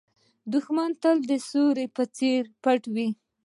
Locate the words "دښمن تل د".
0.53-1.31